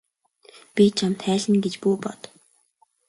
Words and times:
Би 0.79 0.83
чамд 1.01 1.19
хайлна 1.25 1.57
гэж 1.67 1.75
бүү 1.85 1.95
бод. 2.07 2.21